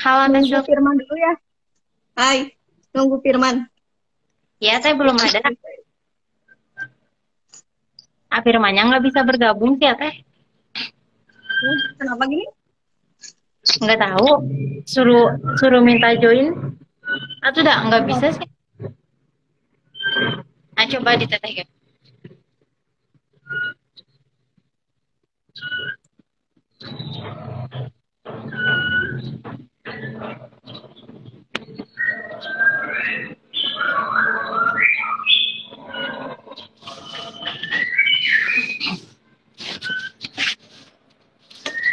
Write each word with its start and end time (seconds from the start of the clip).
halaman 0.00 0.42
nunggu 0.42 0.60
Firman 0.66 0.94
dulu 0.96 1.14
ya. 1.16 1.34
Hai, 2.16 2.38
nunggu 2.92 3.16
Firman. 3.22 3.56
Ya, 4.60 4.76
saya 4.82 4.96
belum 4.96 5.16
ada. 5.16 5.40
Ah, 8.30 8.40
Firmannya 8.44 8.82
nggak 8.90 9.04
bisa 9.04 9.20
bergabung 9.24 9.80
sih 9.80 9.88
ya, 9.88 9.94
Teh. 9.96 10.14
Kenapa 12.00 12.24
gini? 12.28 12.59
Nggak 13.78 14.00
tahu. 14.02 14.30
Suruh 14.90 15.38
suruh 15.54 15.82
minta 15.84 16.10
join. 16.18 16.50
Atau 17.46 17.62
udah 17.62 17.76
nggak 17.86 18.04
bisa 18.10 18.26
sih. 18.34 18.48
Nah, 20.80 20.88
coba 20.88 21.12
diteteh 21.20 21.52
ya. 21.60 21.66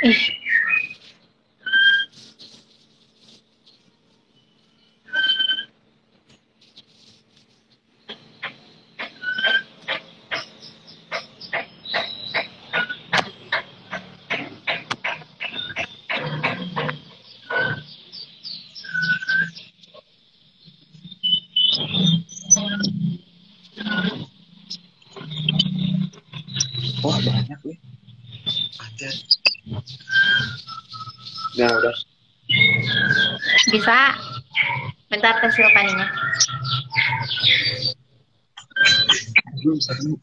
Ih, 0.07 0.37
Wah 27.07 27.23
banyak 27.23 27.59
nih. 27.63 27.77
Ada. 28.81 29.09
Nah 31.55 31.69
udah. 31.71 31.95
bisa. 33.71 33.99
Bentar 35.07 35.39
Teh 35.39 35.51
Silvaninya. 35.55 36.07
Belum 39.61 39.76
satu. 39.76 39.76
Aduh. 39.76 39.76
Udah 39.76 39.76
ada. 39.76 39.76
Halo. 39.87 40.19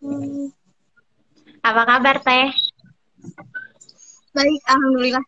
Hmm, 0.00 0.48
Apa 1.60 1.82
kabar 1.84 2.16
Teh? 2.24 2.48
baik, 4.32 4.62
alhamdulillah. 4.64 5.24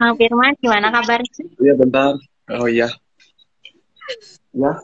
Kang 0.00 0.16
Firman, 0.16 0.56
gimana 0.64 0.88
kabar? 0.88 1.20
Iya 1.60 1.76
bentar. 1.76 2.16
Oh 2.56 2.64
iya. 2.64 2.88
Ya. 4.56 4.80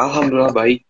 Alhamdulillah 0.00 0.56
baik. 0.56 0.87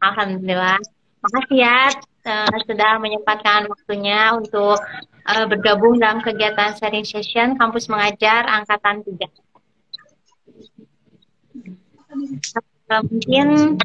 Alhamdulillah. 0.00 0.80
Makasih 1.20 1.58
ya 1.60 1.92
eh, 2.24 2.58
sudah 2.64 2.96
menyempatkan 2.96 3.68
waktunya 3.68 4.32
untuk 4.32 4.80
eh, 5.28 5.46
bergabung 5.46 6.00
dalam 6.00 6.24
kegiatan 6.24 6.72
sharing 6.80 7.04
session 7.04 7.60
Kampus 7.60 7.92
Mengajar 7.92 8.48
Angkatan 8.48 9.04
3. 9.04 9.28
Eh, 12.90 13.02
mungkin 13.06 13.78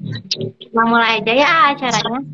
mulai 0.73 1.21
aja 1.21 1.33
ya 1.35 1.51
acaranya. 1.75 2.25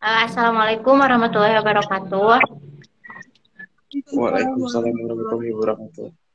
Eh, 0.00 0.20
Assalamualaikum 0.30 0.94
warahmatullahi 0.94 1.58
wabarakatuh. 1.58 2.38
Waalaikumsalam 4.14 4.94
warahmatullahi 4.94 5.50
wabarakatuh. 5.56 6.29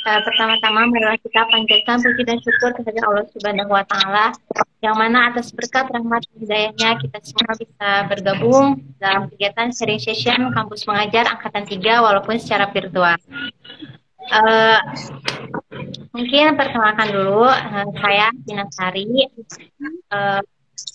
Eh, 0.00 0.20
pertama-tama 0.24 0.88
marilah 0.88 1.20
kita 1.20 1.44
panjatkan 1.52 2.00
puji 2.00 2.22
dan 2.24 2.40
syukur 2.40 2.72
kepada 2.72 3.04
Allah 3.04 3.26
Subhanahu 3.36 3.68
wa 3.68 3.84
taala 3.84 4.32
yang 4.80 4.96
mana 4.96 5.28
atas 5.28 5.52
berkat 5.52 5.92
rahmat 5.92 6.24
dan 6.24 6.36
hidayahnya 6.40 6.90
kita 7.04 7.18
semua 7.20 7.52
bisa 7.52 7.88
bergabung 8.08 8.80
dalam 8.96 9.28
kegiatan 9.28 9.68
sharing 9.76 10.00
session 10.00 10.56
kampus 10.56 10.88
mengajar 10.88 11.28
angkatan 11.28 11.68
3 11.68 12.00
walaupun 12.00 12.40
secara 12.40 12.72
virtual. 12.72 13.20
Eh, 14.30 14.80
mungkin 16.16 16.56
perkenalkan 16.56 17.08
dulu 17.12 17.44
eh, 17.52 17.86
saya 18.00 18.32
Tina 18.48 18.64
Sari 18.72 19.04
eh, 20.16 20.40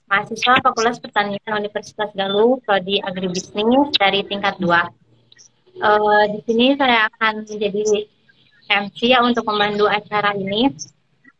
mahasiswa 0.10 0.66
Fakultas 0.66 0.98
Pertanian 0.98 1.54
Universitas 1.54 2.10
Galuh 2.18 2.58
prodi 2.66 2.98
Agribisnis 3.06 3.94
dari 4.02 4.26
tingkat 4.26 4.58
2. 4.58 4.66
Eh, 5.78 6.24
di 6.34 6.40
sini 6.50 6.74
saya 6.74 7.06
akan 7.14 7.46
menjadi 7.46 8.15
MC 8.70 9.14
ya 9.14 9.22
untuk 9.22 9.46
memandu 9.48 9.86
acara 9.90 10.34
ini. 10.38 10.74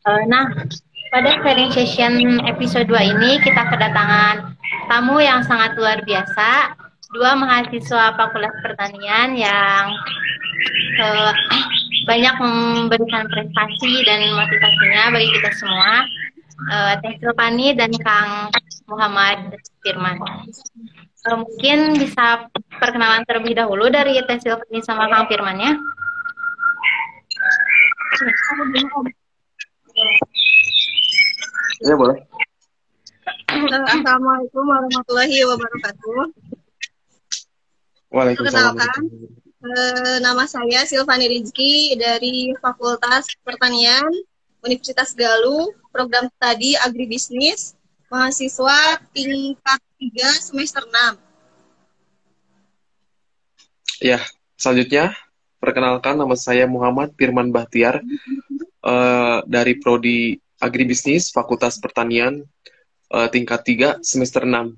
Eh, 0.06 0.24
nah, 0.30 0.52
pada 1.10 1.32
sharing 1.42 1.72
session 1.72 2.14
episode 2.46 2.92
2 2.92 3.14
ini 3.18 3.40
kita 3.42 3.72
kedatangan 3.72 4.58
tamu 4.92 5.18
yang 5.24 5.42
sangat 5.48 5.74
luar 5.80 6.04
biasa, 6.04 6.76
dua 7.16 7.32
mahasiswa 7.40 8.14
Fakultas 8.20 8.56
Pertanian 8.60 9.40
yang 9.40 9.86
eh, 11.00 11.32
banyak 12.06 12.36
memberikan 12.38 13.26
prestasi 13.32 14.04
dan 14.06 14.20
motivasinya 14.36 15.04
bagi 15.16 15.30
kita 15.40 15.52
semua. 15.56 16.06
Eh, 16.56 16.94
Teh 17.04 17.16
Silvani 17.20 17.76
dan 17.76 17.92
Kang 18.00 18.52
Muhammad 18.88 19.56
Firman. 19.84 20.20
Eh, 21.26 21.36
mungkin 21.36 22.00
bisa 22.00 22.48
perkenalan 22.80 23.24
terlebih 23.28 23.56
dahulu 23.58 23.88
dari 23.88 24.20
Teh 24.24 24.40
Silvani 24.40 24.80
sama 24.84 25.08
Kang 25.08 25.28
Firman 25.32 25.58
ya. 25.60 25.74
Iya 31.84 31.96
boleh. 32.00 32.18
Eh, 33.52 33.84
Assalamualaikum 33.92 34.64
warahmatullahi 34.64 35.38
wabarakatuh. 35.44 36.32
Waalaikumsalam. 38.16 38.76
Perkenalkan. 38.76 39.02
Eh, 39.66 40.18
nama 40.24 40.46
saya 40.48 40.86
Silvani 40.88 41.28
Rizky 41.28 41.98
dari 42.00 42.54
Fakultas 42.62 43.28
Pertanian 43.44 44.08
Universitas 44.64 45.12
Galuh, 45.12 45.74
program 45.92 46.32
studi 46.38 46.78
agribisnis, 46.80 47.76
mahasiswa 48.08 49.02
tingkat 49.12 49.80
3 50.00 50.32
semester 50.40 50.84
6. 50.88 51.20
Ya, 54.04 54.20
selanjutnya 54.56 55.16
perkenalkan 55.66 56.22
nama 56.22 56.38
saya 56.38 56.70
Muhammad 56.70 57.18
Firman 57.18 57.50
Bahtiar 57.50 58.06
eh, 58.86 59.38
dari 59.50 59.74
prodi 59.82 60.38
Agribisnis 60.62 61.34
Fakultas 61.34 61.82
Pertanian 61.82 62.46
eh, 63.10 63.28
tingkat 63.34 63.66
3 63.66 64.06
semester 64.06 64.46
6. 64.46 64.78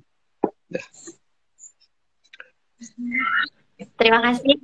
Terima 4.00 4.20
kasih 4.24 4.56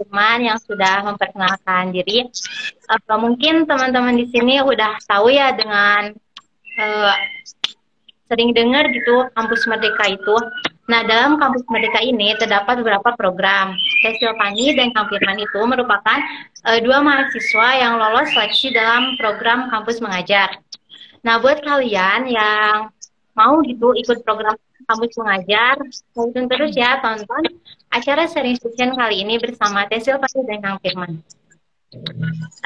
teman 0.00 0.38
yang 0.40 0.56
sudah 0.56 1.04
memperkenalkan 1.04 1.92
diri. 1.92 2.24
Eh, 2.88 3.18
mungkin 3.20 3.68
teman-teman 3.68 4.16
di 4.16 4.26
sini 4.32 4.64
udah 4.64 4.96
tahu 5.04 5.28
ya 5.28 5.52
dengan 5.52 6.16
eh, 6.80 7.14
sering 8.30 8.54
dengar 8.56 8.88
gitu 8.88 9.28
kampus 9.36 9.68
Merdeka 9.68 10.08
itu. 10.08 10.36
Nah, 10.90 11.06
dalam 11.06 11.38
kampus 11.38 11.62
Merdeka 11.70 12.02
ini 12.02 12.34
terdapat 12.34 12.82
beberapa 12.82 13.14
program. 13.14 13.78
Teh 14.02 14.18
Silvani 14.18 14.74
dan 14.74 14.90
Kang 14.90 15.06
Firman 15.06 15.38
itu 15.38 15.60
merupakan 15.62 16.18
eh, 16.66 16.82
dua 16.82 16.98
mahasiswa 16.98 17.68
yang 17.78 17.94
lolos 17.94 18.34
seleksi 18.34 18.74
dalam 18.74 19.14
program 19.14 19.70
kampus 19.70 20.02
mengajar. 20.02 20.58
Nah, 21.22 21.38
buat 21.38 21.62
kalian 21.62 22.26
yang 22.26 22.90
mau 23.38 23.62
gitu 23.62 23.94
ikut 23.94 24.26
program 24.26 24.58
kampus 24.90 25.14
mengajar, 25.22 25.78
tonton 26.10 26.50
terus 26.50 26.74
ya, 26.74 26.98
tonton 26.98 27.46
acara 27.94 28.26
sharing 28.26 28.58
session 28.58 28.90
kali 28.98 29.22
ini 29.22 29.38
bersama 29.38 29.86
Teh 29.86 30.02
Silvani 30.02 30.42
dan 30.42 30.58
Kang 30.58 30.78
Firman. 30.82 31.22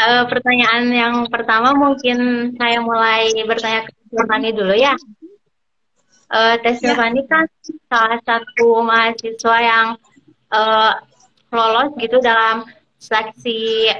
Eh, 0.01 0.25
pertanyaan 0.33 0.89
yang 0.89 1.15
pertama 1.29 1.77
mungkin 1.77 2.53
saya 2.57 2.81
mulai 2.81 3.29
bertanya 3.45 3.85
ke 3.85 3.93
Silvani 4.09 4.49
dulu 4.57 4.73
ya. 4.73 4.97
Eh, 6.33 6.57
Teh 6.65 6.75
Silvani 6.81 7.23
kan 7.29 7.45
salah 7.93 8.21
satu 8.25 8.81
mahasiswa 8.81 9.57
yang 9.61 9.89
eh, 10.51 10.93
lolos 11.53 11.93
gitu 12.01 12.17
dalam 12.25 12.65
seleksi 12.97 13.93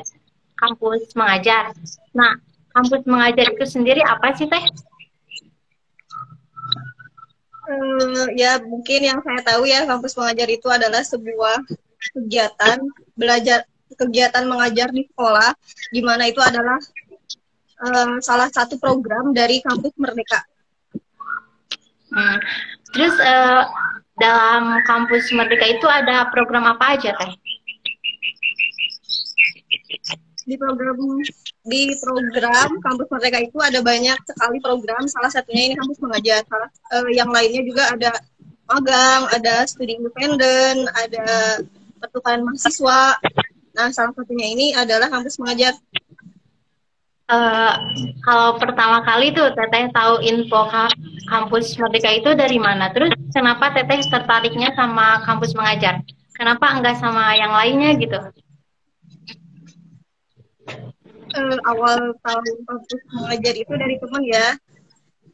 kampus 0.57 1.13
mengajar. 1.13 1.77
Nah, 2.17 2.41
kampus 2.73 3.05
mengajar 3.05 3.53
itu 3.53 3.65
sendiri 3.69 4.01
apa 4.01 4.33
sih 4.35 4.49
Teh? 4.49 4.65
Eh, 7.65 8.27
ya 8.41 8.61
mungkin 8.61 9.01
yang 9.05 9.21
saya 9.21 9.41
tahu 9.45 9.69
ya 9.69 9.85
kampus 9.85 10.17
pengajar 10.17 10.49
itu 10.49 10.69
adalah 10.73 11.05
sebuah 11.05 11.61
kegiatan 12.13 12.81
belajar 13.17 13.65
kegiatan 13.95 14.45
mengajar 14.45 14.91
di 14.91 15.07
sekolah, 15.07 15.55
di 15.95 16.03
mana 16.03 16.27
itu 16.27 16.43
adalah 16.43 16.77
uh, 17.87 18.19
salah 18.19 18.51
satu 18.51 18.75
program 18.77 19.31
dari 19.31 19.63
kampus 19.63 19.95
Merdeka. 19.97 20.43
Hmm. 22.15 22.39
Terus 22.95 23.15
uh, 23.19 23.67
dalam 24.23 24.79
kampus 24.87 25.35
Merdeka 25.35 25.67
itu 25.67 25.87
ada 25.91 26.31
program 26.31 26.71
apa 26.71 26.95
aja 26.95 27.11
teh? 27.11 27.33
Di 30.45 30.55
program 30.55 30.95
di 31.65 31.83
program 31.99 32.71
kampus 32.79 33.09
Merdeka 33.11 33.43
itu 33.43 33.59
ada 33.59 33.83
banyak 33.83 34.19
sekali 34.31 34.63
program. 34.63 35.11
Salah 35.11 35.31
satunya 35.35 35.73
ini 35.73 35.75
kampus 35.75 35.99
mengajar. 35.99 36.47
Salah, 36.47 36.71
uh, 36.95 37.11
yang 37.11 37.35
lainnya 37.35 37.67
juga 37.67 37.91
ada 37.91 38.13
magang, 38.71 39.27
ada 39.35 39.67
studi 39.67 39.99
independen, 39.99 40.87
ada 40.95 41.59
pertukaran 41.99 42.47
mahasiswa. 42.47 43.19
Nah, 43.75 43.91
salah 43.91 44.15
satunya 44.15 44.55
ini 44.55 44.71
adalah 44.71 45.11
kampus 45.11 45.43
mengajar. 45.43 45.75
Uh, 47.25 47.75
kalau 48.21 48.61
pertama 48.61 49.01
kali 49.01 49.33
tuh 49.33 49.49
Teteh 49.57 49.89
tahu 49.97 50.21
info 50.21 50.69
kampus 51.29 51.77
Merdeka 51.81 52.11
itu 52.13 52.31
dari 52.37 52.59
mana? 52.61 52.93
Terus 52.93 53.13
kenapa 53.33 53.73
Teteh 53.73 54.05
tertariknya 54.07 54.73
sama 54.77 55.25
kampus 55.25 55.57
mengajar? 55.57 56.05
Kenapa 56.35 56.75
enggak 56.75 56.99
sama 56.99 57.35
yang 57.39 57.53
lainnya 57.55 57.91
gitu? 57.99 58.19
Uh, 61.35 61.59
awal 61.67 62.15
tahu 62.23 62.51
kampus 62.67 63.01
mengajar 63.11 63.55
itu 63.59 63.73
dari 63.75 63.97
teman 63.99 64.23
ya. 64.27 64.49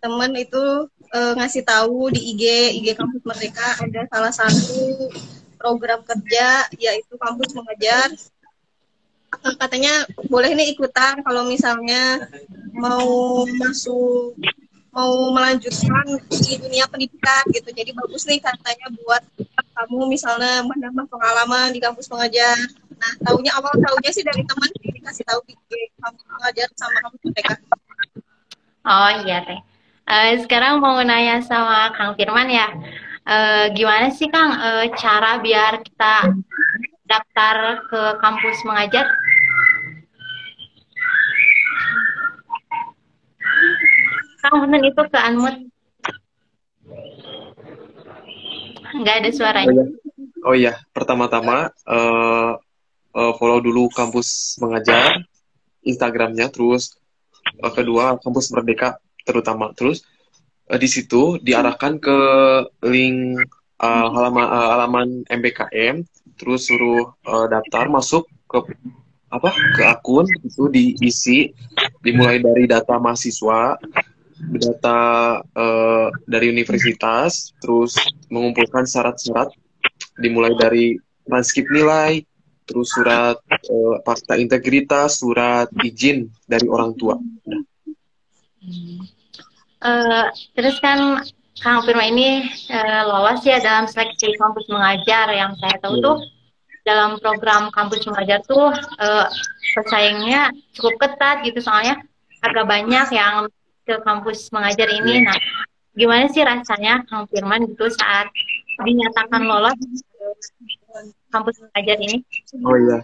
Teman 0.01 0.33
itu 0.37 0.89
uh, 1.13 1.33
ngasih 1.37 1.63
tahu 1.67 2.09
di 2.15 2.21
IG 2.37 2.45
IG 2.81 2.87
kampus 2.97 3.23
Merdeka 3.25 3.69
ada 3.85 4.01
salah 4.09 4.33
satu 4.33 5.13
program 5.61 6.01
kerja 6.01 6.65
yaitu 6.81 7.15
kampus 7.21 7.53
mengajar 7.53 8.09
katanya 9.61 10.09
boleh 10.27 10.57
nih 10.59 10.75
ikutan 10.75 11.23
kalau 11.23 11.47
misalnya 11.47 12.27
mau 12.75 13.45
masuk 13.47 14.35
mau 14.91 15.31
melanjutkan 15.31 16.19
di 16.29 16.59
dunia 16.59 16.85
pendidikan 16.91 17.43
gitu. 17.55 17.71
Jadi 17.71 17.91
bagus 17.95 18.27
nih 18.27 18.43
katanya 18.43 18.87
buat 19.03 19.23
kamu 19.81 20.13
misalnya 20.13 20.61
menambah 20.69 21.09
pengalaman 21.09 21.73
di 21.73 21.81
kampus 21.81 22.13
mengajar 22.13 22.57
nah 23.01 23.13
tahunya 23.25 23.49
awal 23.57 23.73
tahunya 23.81 24.11
sih 24.13 24.21
dari 24.21 24.45
teman 24.45 24.69
dikasih 24.77 25.25
tahu 25.25 25.41
di 25.49 25.57
kampus 25.97 26.25
mengajar 26.29 26.69
sama 26.77 26.99
kampus 27.01 27.21
Merdeka 27.25 27.55
oh 28.85 29.11
iya 29.25 29.39
teh. 29.49 29.61
Uh, 30.11 30.37
sekarang 30.43 30.83
mau 30.83 30.99
nanya 31.01 31.39
sama 31.39 31.95
Kang 31.95 32.19
Firman 32.19 32.51
ya, 32.51 32.67
uh, 33.31 33.71
gimana 33.71 34.11
sih 34.11 34.27
Kang 34.27 34.59
uh, 34.59 34.91
cara 34.99 35.39
biar 35.39 35.87
kita 35.87 36.35
daftar 37.07 37.87
ke 37.87 38.03
kampus 38.19 38.59
mengajar? 38.67 39.07
Kang 44.41 44.65
Firman 44.65 44.83
itu 44.85 45.03
ke 45.07 45.19
Anmut. 45.21 45.57
Nggak 48.91 49.17
ada 49.23 49.31
suaranya. 49.31 49.85
Oh 50.41 50.51
iya, 50.51 50.51
oh, 50.51 50.55
iya. 50.57 50.73
pertama-tama 50.91 51.69
uh, 51.85 52.57
uh, 53.13 53.33
follow 53.37 53.61
dulu 53.61 53.93
kampus 53.93 54.57
mengajar, 54.59 55.21
Instagramnya, 55.85 56.49
terus 56.49 56.97
uh, 57.61 57.73
kedua 57.73 58.17
kampus 58.19 58.51
Merdeka 58.51 58.99
terutama 59.23 59.77
terus 59.77 60.03
uh, 60.73 60.79
di 60.81 60.89
situ 60.89 61.37
diarahkan 61.39 62.01
ke 62.01 62.19
link 62.89 63.45
uh, 63.81 64.07
halaman 64.11 64.47
uh, 64.49 64.69
halaman 64.77 65.09
MBKM 65.29 66.03
terus 66.41 66.67
suruh 66.69 67.13
uh, 67.29 67.47
daftar 67.47 67.93
masuk 67.93 68.25
ke 68.49 68.59
apa 69.31 69.55
ke 69.79 69.83
akun 69.87 70.27
itu 70.43 70.67
diisi 70.73 71.55
dimulai 72.03 72.43
dari 72.43 72.67
data 72.67 72.99
mahasiswa 72.99 73.79
data 74.59 75.01
uh, 75.45 76.09
dari 76.27 76.51
universitas 76.51 77.55
terus 77.63 77.95
mengumpulkan 78.33 78.89
syarat-syarat 78.89 79.55
dimulai 80.19 80.57
dari 80.59 80.99
transkrip 81.29 81.71
nilai 81.71 82.25
terus 82.67 82.91
surat 82.91 83.39
uh, 83.51 83.97
fakta 84.03 84.39
integritas 84.39 85.23
surat 85.23 85.71
izin 85.83 86.31
dari 86.47 86.67
orang 86.67 86.95
tua 86.99 87.15
nah. 87.47 87.63
Uh, 89.81 90.29
terus 90.53 90.77
kan 90.85 91.25
Kang 91.61 91.81
Firma 91.85 92.05
ini 92.09 92.45
uh, 92.69 93.03
lolos 93.09 93.45
ya 93.45 93.61
dalam 93.61 93.89
seleksi 93.89 94.37
kampus 94.37 94.69
mengajar 94.69 95.29
yang 95.33 95.57
saya 95.57 95.77
tahu 95.81 96.01
hmm. 96.01 96.05
tuh 96.05 96.17
dalam 96.85 97.21
program 97.21 97.69
kampus 97.73 98.05
mengajar 98.09 98.41
tuh 98.45 98.73
uh, 98.77 99.27
pesaingnya 99.77 100.53
cukup 100.77 100.97
ketat 101.01 101.45
gitu 101.45 101.61
soalnya 101.61 102.01
agak 102.41 102.65
banyak 102.65 103.09
yang 103.13 103.49
ke 103.87 103.95
kampus 104.05 104.53
mengajar 104.53 104.89
ini. 104.91 105.25
Nah, 105.25 105.39
gimana 105.97 106.27
sih 106.31 106.43
rasanya 106.45 107.05
Kang 107.09 107.27
Firman 107.29 107.67
gitu 107.69 107.89
saat 107.93 108.29
dinyatakan 108.81 109.45
lolos 109.45 109.77
kampus 111.29 111.57
mengajar 111.63 111.97
ini? 112.01 112.19
Oh 112.65 112.77
iya, 112.77 112.99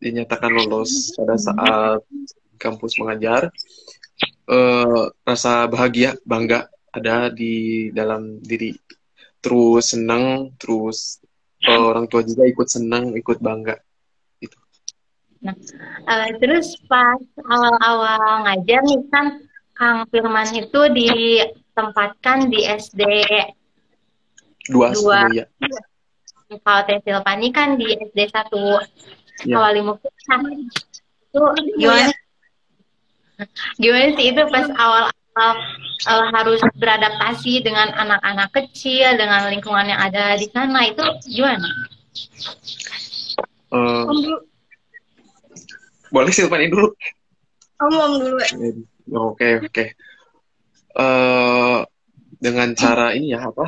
dinyatakan 0.00 0.50
lolos 0.52 1.12
pada 1.14 1.36
saat 1.36 2.00
kampus 2.60 3.00
mengajar 3.00 3.48
uh, 4.50 5.08
rasa 5.24 5.64
bahagia 5.70 6.16
bangga 6.28 6.68
ada 6.90 7.30
di 7.30 7.88
dalam 7.94 8.42
diri 8.42 8.74
terus 9.40 9.96
senang 9.96 10.52
terus 10.60 11.22
uh, 11.64 11.80
orang 11.80 12.10
tua 12.10 12.20
juga 12.20 12.44
ikut 12.44 12.68
senang 12.68 13.16
ikut 13.16 13.40
bangga 13.40 13.80
itu 14.42 14.58
nah 15.40 15.56
uh, 16.04 16.28
terus 16.36 16.76
pas 16.84 17.16
awal-awal 17.48 18.44
ngajar 18.44 18.84
nih 18.84 19.00
kan 19.08 19.26
Kang 19.74 20.04
Firman 20.12 20.48
itu 20.54 20.80
ditempatkan 20.92 22.52
di 22.52 22.66
SD 22.68 23.02
dua, 24.68 24.92
dua 24.92 25.18
ya. 25.32 25.44
kalau 26.66 26.82
Teh 26.84 26.98
Silvani 27.02 27.48
kan 27.54 27.80
di 27.80 27.88
SD 27.88 28.28
satu 28.30 28.78
ya. 29.46 29.56
Kawalimukti 29.56 30.08
nah, 30.28 30.40
itu 31.30 31.42
gimana 31.80 32.12
Gimana 33.80 34.12
sih 34.20 34.26
itu 34.36 34.42
pas 34.52 34.68
awal-awal 34.76 35.50
uh, 36.08 36.26
harus 36.36 36.60
beradaptasi 36.76 37.64
dengan 37.64 37.88
anak-anak 37.96 38.52
kecil, 38.52 39.16
dengan 39.16 39.48
lingkungan 39.48 39.88
yang 39.88 40.00
ada 40.00 40.36
di 40.36 40.44
sana 40.52 40.84
itu 40.84 41.00
gimana? 41.24 41.68
Uh, 43.72 44.04
boleh 46.12 46.32
Silvani 46.34 46.68
dulu. 46.68 46.92
Om 47.80 48.20
dulu. 48.20 48.36
Oke 49.10 49.42
okay, 49.42 49.52
oke. 49.58 49.68
Okay. 49.70 49.88
Uh, 50.94 51.02
eh, 51.02 51.78
dengan 52.38 52.70
cara 52.78 53.14
ini 53.14 53.34
ya 53.34 53.50
apa? 53.50 53.66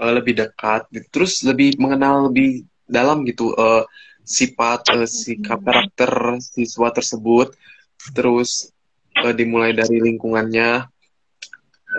Uh, 0.00 0.12
lebih 0.16 0.34
dekat, 0.34 0.88
terus 1.12 1.44
lebih 1.44 1.76
mengenal 1.76 2.32
lebih 2.32 2.64
dalam 2.88 3.22
gitu 3.28 3.52
uh, 3.54 3.84
sifat, 4.24 4.88
uh, 4.96 5.04
sikap 5.04 5.60
karakter 5.62 6.40
siswa 6.40 6.88
tersebut, 6.90 7.52
terus 8.10 8.72
uh, 9.20 9.30
dimulai 9.36 9.76
dari 9.76 10.00
lingkungannya 10.00 10.88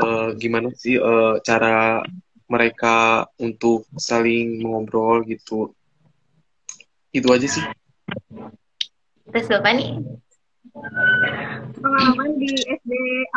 uh, 0.01 0.29
gimana 0.35 0.73
sih 0.73 0.97
uh, 0.97 1.37
cara 1.45 2.01
mereka 2.49 3.29
untuk 3.39 3.87
saling 3.95 4.61
mengobrol 4.61 5.23
gitu 5.25 5.71
itu 7.13 7.27
aja 7.29 7.47
sih 7.47 7.65
terus 9.29 9.47
apa 9.53 9.69
nih 9.73 9.97
pengalaman 11.77 12.29
di 12.41 12.51
SD 12.57 12.91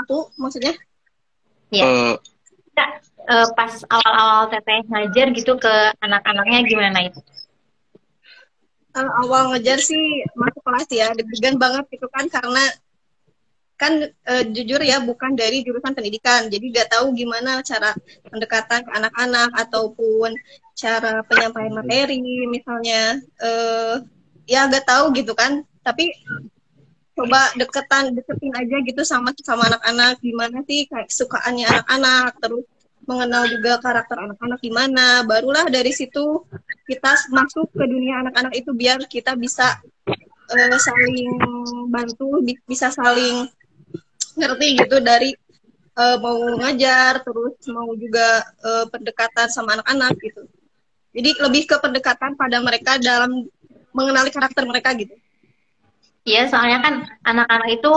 aku 0.05 0.33
maksudnya? 0.41 0.75
Ya 1.69 1.85
uh, 1.85 2.15
uh, 3.27 3.47
pas 3.53 3.73
awal-awal 3.91 4.49
teteh 4.53 4.87
ngajar 4.89 5.27
gitu 5.35 5.59
ke 5.59 5.75
anak-anaknya 6.01 6.59
gimana 6.65 6.99
itu? 7.11 7.21
Uh, 8.97 9.11
awal 9.21 9.53
ngajar 9.53 9.77
sih 9.77 10.25
masuk 10.33 10.63
kelas 10.65 10.89
ya 10.89 11.13
deg-degan 11.13 11.61
banget 11.61 11.85
gitu 11.93 12.09
kan 12.09 12.25
karena 12.33 12.65
kan 13.77 13.93
uh, 14.09 14.45
jujur 14.57 14.81
ya 14.81 15.05
bukan 15.05 15.37
dari 15.37 15.61
jurusan 15.61 15.93
pendidikan. 15.93 16.49
Jadi 16.49 16.73
nggak 16.73 16.97
tahu 16.97 17.13
gimana 17.13 17.61
cara 17.61 17.93
pendekatan 18.25 18.89
ke 18.89 18.91
anak-anak 18.97 19.53
ataupun 19.53 20.33
cara 20.73 21.21
penyampaian 21.29 21.77
materi 21.77 22.49
misalnya. 22.49 23.21
Uh, 23.37 24.01
ya 24.49 24.65
nggak 24.65 24.89
tahu 24.89 25.13
gitu 25.13 25.37
kan. 25.37 25.61
Tapi 25.85 26.09
coba 27.17 27.41
deketan 27.57 28.13
deketin 28.13 28.53
aja 28.53 28.77
gitu 28.85 29.03
sama 29.03 29.33
sama 29.41 29.67
anak-anak. 29.73 30.21
Gimana 30.21 30.61
sih 30.69 30.85
sukaannya 30.87 31.65
anak-anak? 31.65 32.31
Terus 32.45 32.65
mengenal 33.09 33.49
juga 33.49 33.81
karakter 33.81 34.17
anak-anak 34.21 34.61
gimana? 34.61 35.25
Barulah 35.25 35.67
dari 35.73 35.91
situ 35.97 36.45
kita 36.85 37.17
masuk 37.33 37.73
ke 37.73 37.85
dunia 37.89 38.21
anak-anak 38.21 38.53
itu 38.53 38.71
biar 38.77 39.01
kita 39.09 39.33
bisa 39.35 39.81
uh, 40.53 40.79
saling 40.79 41.33
bantu 41.89 42.45
bisa 42.69 42.93
saling 42.93 43.49
ngerti 44.37 44.77
gitu 44.85 45.01
dari 45.01 45.33
uh, 45.97 46.17
mau 46.21 46.37
ngajar 46.61 47.25
terus 47.25 47.57
mau 47.73 47.91
juga 47.97 48.45
uh, 48.61 48.85
pendekatan 48.93 49.49
sama 49.49 49.81
anak-anak 49.81 50.13
gitu. 50.21 50.45
Jadi 51.17 51.31
lebih 51.41 51.65
ke 51.65 51.77
pendekatan 51.81 52.37
pada 52.37 52.61
mereka 52.61 53.01
dalam 53.01 53.49
mengenali 53.97 54.29
karakter 54.29 54.69
mereka 54.69 54.93
gitu. 54.93 55.17
Iya, 56.27 56.51
soalnya 56.51 56.83
kan 56.83 56.95
anak-anak 57.23 57.69
itu 57.71 57.93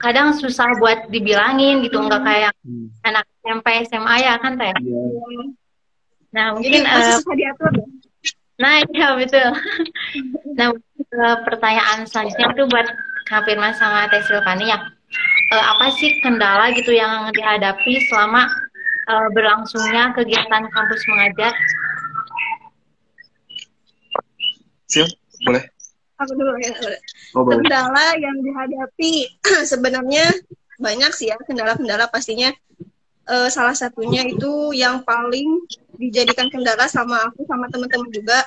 kadang 0.00 0.32
susah 0.32 0.80
buat 0.80 1.12
dibilangin 1.12 1.84
gitu, 1.84 2.00
nggak 2.00 2.20
hmm. 2.24 2.28
kayak 2.28 2.52
hmm. 2.64 2.88
anak 3.04 3.24
SMP 3.44 3.66
SMA 3.84 4.14
ya 4.24 4.34
kan 4.40 4.56
teh. 4.56 4.72
Yeah. 4.72 5.46
Nah 6.32 6.46
mungkin 6.56 6.82
Jadi, 6.84 6.88
uh, 6.88 7.20
susah 7.20 7.34
diatur. 7.36 7.72
Ya? 7.72 7.86
Nah 8.56 8.74
iya 8.92 9.08
betul. 9.16 9.48
nah 10.58 10.68
uh, 10.72 11.36
pertanyaan 11.44 12.08
selanjutnya 12.08 12.56
itu 12.56 12.64
buat 12.72 12.88
Kak 13.28 13.44
Firman 13.44 13.76
sama 13.76 14.08
Teh 14.08 14.24
Silvani 14.24 14.72
ya. 14.72 14.80
Uh, 15.52 15.64
apa 15.76 15.92
sih 16.00 16.16
kendala 16.24 16.72
gitu 16.72 16.96
yang 16.96 17.28
dihadapi 17.30 18.00
selama 18.08 18.48
uh, 19.08 19.28
berlangsungnya 19.36 20.16
kegiatan 20.16 20.64
kampus 20.72 21.02
mengajar? 21.12 21.52
Sil, 24.88 25.06
boleh? 25.44 25.75
Aku 26.16 26.32
dulu 26.32 26.56
ya. 26.60 26.72
Oh, 27.36 27.44
kendala 27.44 28.16
yang 28.16 28.36
dihadapi 28.40 29.12
sebenarnya 29.70 30.32
banyak 30.80 31.12
sih 31.12 31.28
ya 31.32 31.36
kendala-kendala 31.44 32.08
pastinya. 32.08 32.52
Uh, 33.26 33.50
salah 33.50 33.74
satunya 33.74 34.22
itu 34.22 34.70
yang 34.70 35.02
paling 35.02 35.66
dijadikan 35.98 36.46
kendala 36.46 36.86
sama 36.86 37.26
aku 37.26 37.42
sama 37.42 37.66
teman-teman 37.74 38.06
juga 38.14 38.46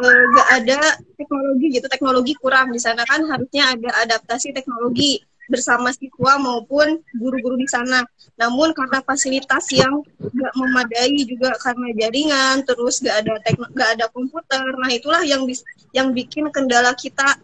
uh, 0.00 0.22
gak 0.32 0.48
ada 0.64 0.80
teknologi 1.12 1.76
gitu 1.76 1.86
teknologi 1.92 2.32
kurang 2.40 2.72
di 2.72 2.80
sana 2.80 3.04
kan 3.04 3.20
harusnya 3.28 3.76
ada 3.76 4.08
adaptasi 4.08 4.56
teknologi 4.56 5.20
bersama 5.48 5.88
siswa 5.96 6.36
maupun 6.36 7.00
guru-guru 7.16 7.56
di 7.56 7.66
sana. 7.66 8.04
Namun 8.36 8.76
karena 8.76 9.00
fasilitas 9.00 9.72
yang 9.72 10.04
gak 10.20 10.54
memadai 10.54 11.24
juga 11.24 11.56
karena 11.58 11.88
jaringan, 11.96 12.62
terus 12.68 13.00
gak 13.00 13.24
ada 13.24 13.40
tekno, 13.42 13.66
gak 13.72 13.96
ada 13.98 14.06
komputer. 14.12 14.62
Nah 14.76 14.90
itulah 14.92 15.24
yang 15.24 15.48
yang 15.96 16.12
bikin 16.12 16.48
kendala 16.52 16.92
kita 16.92 17.38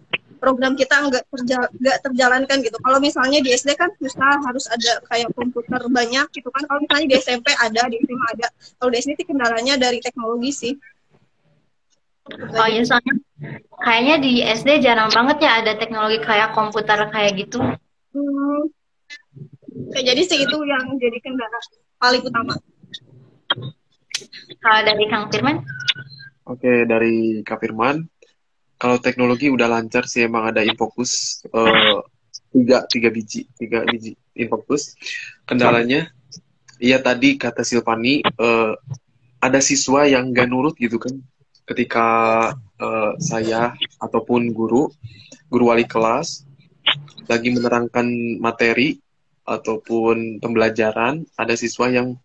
program 0.44 0.76
kita 0.76 1.08
nggak 1.08 1.24
terjal, 1.32 1.64
gak 1.80 1.98
terjalankan 2.04 2.60
gitu. 2.60 2.76
Kalau 2.76 3.00
misalnya 3.00 3.40
di 3.40 3.56
SD 3.56 3.80
kan 3.80 3.88
susah 3.96 4.44
harus 4.44 4.68
ada 4.68 5.00
kayak 5.08 5.32
komputer 5.32 5.80
banyak 5.88 6.28
gitu 6.36 6.52
kan. 6.52 6.68
Kalau 6.68 6.84
misalnya 6.84 7.06
di 7.08 7.16
SMP 7.16 7.48
ada, 7.56 7.82
di 7.88 7.96
SMA 8.04 8.26
ada. 8.36 8.48
Kalau 8.76 8.90
di 8.92 8.98
SD 9.00 9.10
sih 9.16 9.26
kendalanya 9.26 9.74
dari 9.80 10.04
teknologi 10.04 10.52
sih. 10.52 10.74
Oh 12.28 12.68
iya 12.68 12.84
soalnya 12.84 13.20
kayaknya 13.84 14.16
di 14.20 14.32
SD 14.44 14.80
jarang 14.80 15.12
banget 15.12 15.44
ya 15.44 15.60
ada 15.60 15.72
teknologi 15.76 16.20
kayak 16.20 16.52
komputer 16.52 17.08
kayak 17.08 17.36
gitu. 17.40 17.60
Hmm. 18.14 18.70
jadi 19.90 20.22
sih 20.22 20.38
itu 20.38 20.56
yang 20.64 20.96
jadi 20.96 21.18
kendala 21.20 21.58
paling 22.00 22.22
utama. 22.24 22.54
Kalau 24.62 24.80
dari 24.86 25.04
Kang 25.10 25.28
Firman? 25.28 25.56
Oke, 26.44 26.84
dari 26.84 27.40
Kang 27.40 27.60
Firman, 27.60 28.04
kalau 28.84 29.00
teknologi 29.00 29.48
udah 29.48 29.64
lancar 29.64 30.04
sih 30.04 30.28
emang 30.28 30.52
ada 30.52 30.60
infokus 30.60 31.40
uh, 31.56 32.04
tiga 32.52 32.84
tiga 32.84 33.08
biji 33.08 33.48
tiga 33.56 33.80
biji 33.88 34.12
infokus. 34.36 34.92
Kendalanya, 35.48 36.12
iya 36.76 37.00
tadi 37.00 37.40
kata 37.40 37.64
Silvani 37.64 38.20
uh, 38.20 38.76
ada 39.40 39.60
siswa 39.64 40.04
yang 40.04 40.36
gak 40.36 40.52
nurut 40.52 40.76
gitu 40.76 41.00
kan 41.00 41.16
ketika 41.64 42.08
uh, 42.76 43.16
saya 43.16 43.72
ataupun 44.04 44.52
guru 44.52 44.92
guru 45.48 45.64
wali 45.72 45.88
kelas 45.88 46.44
lagi 47.24 47.56
menerangkan 47.56 48.36
materi 48.36 49.00
ataupun 49.48 50.44
pembelajaran 50.44 51.24
ada 51.40 51.56
siswa 51.56 51.88
yang 51.88 52.20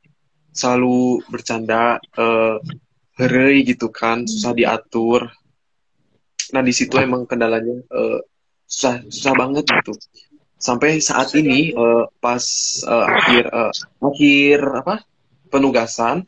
selalu 0.51 1.23
bercanda 1.31 2.03
uh, 2.19 2.59
heri 3.15 3.63
gitu 3.63 3.87
kan 3.87 4.27
susah 4.27 4.51
diatur 4.51 5.38
nah 6.53 6.61
di 6.65 6.73
situ 6.73 6.97
emang 6.97 7.25
kendalanya 7.29 7.77
uh, 7.93 8.19
susah 8.69 9.01
susah 9.09 9.33
banget 9.37 9.65
gitu 9.65 9.93
sampai 10.59 10.99
saat 10.99 11.31
ini 11.33 11.71
uh, 11.73 12.05
pas 12.19 12.43
uh, 12.85 13.05
akhir 13.07 13.43
uh, 13.49 13.71
akhir 14.03 14.57
apa 14.85 14.95
penugasan 15.49 16.27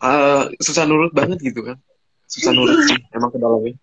uh, 0.00 0.48
susah 0.62 0.84
nurut 0.88 1.12
banget 1.12 1.42
gitu 1.42 1.60
kan 1.64 1.76
susah 2.30 2.52
nurut 2.54 2.78
sih 2.88 2.98
emang 3.12 3.34
kendalanya 3.34 3.76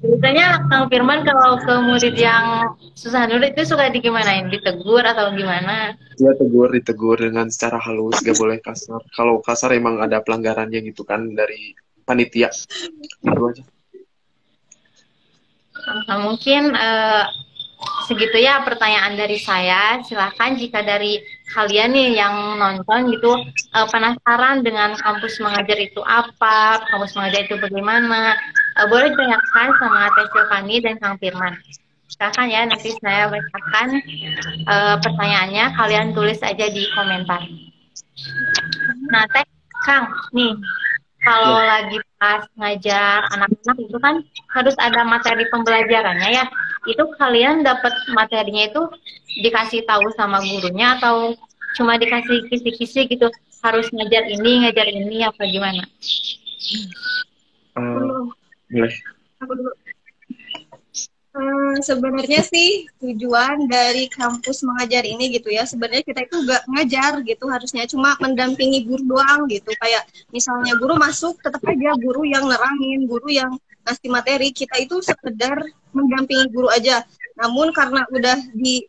Biasanya 0.00 0.68
Kang 0.68 0.92
Firman 0.92 1.24
kalau 1.24 1.56
ke 1.56 1.74
murid 1.80 2.12
yang 2.20 2.76
susah 2.92 3.24
nurut 3.24 3.56
itu 3.56 3.64
suka 3.64 3.88
digimanain? 3.88 4.52
Ditegur 4.52 5.00
atau 5.00 5.32
gimana? 5.32 5.96
Iya 6.20 6.36
tegur, 6.36 6.68
ditegur 6.68 7.16
dengan 7.16 7.48
secara 7.48 7.80
halus, 7.80 8.20
gak 8.20 8.36
boleh 8.36 8.60
kasar. 8.60 9.00
Kalau 9.16 9.40
kasar 9.40 9.72
emang 9.72 10.04
ada 10.04 10.20
pelanggarannya 10.20 10.84
gitu 10.92 11.08
kan 11.08 11.32
dari 11.32 11.72
panitia. 12.10 12.50
Itu 13.22 13.42
aja. 13.46 13.62
Nah, 16.10 16.18
mungkin 16.26 16.74
uh, 16.74 17.24
segitu 18.04 18.36
ya 18.42 18.60
pertanyaan 18.66 19.14
dari 19.14 19.38
saya. 19.38 20.02
Silahkan 20.02 20.58
jika 20.58 20.82
dari 20.82 21.22
kalian 21.54 21.94
nih 21.94 22.20
yang 22.20 22.60
nonton 22.60 23.14
gitu 23.14 23.32
uh, 23.74 23.86
penasaran 23.88 24.66
dengan 24.66 24.98
kampus 24.98 25.40
mengajar 25.40 25.78
itu 25.78 26.02
apa, 26.04 26.82
kampus 26.90 27.16
mengajar 27.16 27.48
itu 27.48 27.56
bagaimana, 27.56 28.36
uh, 28.76 28.86
boleh 28.90 29.14
ditanyakan 29.14 29.68
sama 29.78 30.10
Teh 30.18 30.26
Silvani 30.34 30.76
dan 30.84 30.94
Kang 31.00 31.16
Firman. 31.16 31.54
Silahkan 32.10 32.46
ya, 32.50 32.66
nanti 32.66 32.90
saya 33.00 33.30
bacakan 33.30 33.88
uh, 34.66 34.96
pertanyaannya, 35.00 35.64
kalian 35.78 36.12
tulis 36.12 36.42
aja 36.42 36.66
di 36.68 36.84
komentar. 36.92 37.40
Nah, 39.08 39.24
Teh, 39.32 39.46
Kang, 39.86 40.12
nih, 40.36 40.52
kalau 41.20 41.60
ya. 41.60 41.64
lagi 41.68 41.98
pas 42.16 42.42
ngajar 42.56 43.28
anak-anak 43.36 43.76
itu 43.80 43.98
kan 44.00 44.14
harus 44.56 44.76
ada 44.80 45.04
materi 45.04 45.44
pembelajarannya 45.52 46.28
ya. 46.32 46.44
Itu 46.88 47.12
kalian 47.20 47.60
dapat 47.60 47.92
materinya 48.16 48.68
itu 48.68 48.82
dikasih 49.44 49.84
tahu 49.84 50.08
sama 50.16 50.40
gurunya 50.40 50.96
atau 50.96 51.36
cuma 51.76 52.00
dikasih 52.00 52.48
kisi-kisi 52.48 53.06
gitu 53.06 53.28
harus 53.60 53.86
ngajar 53.92 54.24
ini, 54.26 54.64
ngajar 54.64 54.86
ini 54.88 55.16
apa 55.22 55.42
gimana? 55.44 55.84
Uh, 57.76 58.24
boleh. 58.72 58.96
Aku 59.44 59.52
dulu. 59.52 59.72
Hmm, 61.30 61.78
sebenarnya 61.78 62.42
sih 62.42 62.90
tujuan 62.98 63.70
dari 63.70 64.10
kampus 64.10 64.66
mengajar 64.66 65.06
ini 65.06 65.30
gitu 65.30 65.46
ya 65.54 65.62
sebenarnya 65.62 66.02
kita 66.02 66.26
itu 66.26 66.42
gak 66.42 66.66
ngajar 66.66 67.22
gitu 67.22 67.46
harusnya 67.46 67.86
cuma 67.86 68.18
mendampingi 68.18 68.82
guru 68.82 69.14
doang 69.14 69.46
gitu. 69.46 69.70
Kayak 69.78 70.10
misalnya 70.34 70.74
guru 70.74 70.98
masuk 70.98 71.38
tetap 71.38 71.62
aja 71.62 71.94
guru 72.02 72.26
yang 72.26 72.50
nerangin 72.50 73.06
guru 73.06 73.30
yang 73.30 73.54
ngasih 73.86 74.10
materi. 74.10 74.50
Kita 74.50 74.74
itu 74.82 74.98
sekedar 75.06 75.54
mendampingi 75.94 76.50
guru 76.50 76.66
aja. 76.66 77.06
Namun 77.38 77.70
karena 77.70 78.02
udah 78.10 78.38
di 78.50 78.82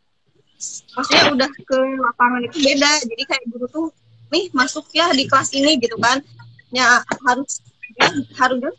maksudnya 0.97 1.25
udah 1.37 1.49
ke 1.61 1.77
lapangan 2.01 2.41
itu 2.41 2.57
beda. 2.57 2.91
Jadi 3.05 3.23
kayak 3.29 3.45
guru 3.53 3.65
tuh 3.69 3.87
nih 4.33 4.49
masuk 4.49 4.89
ya 4.89 5.13
di 5.13 5.29
kelas 5.29 5.53
ini 5.53 5.77
gitu 5.77 5.93
kan. 6.01 6.17
Ya 6.73 7.05
harus 7.05 7.61
ya 8.01 8.09
harus 8.41 8.73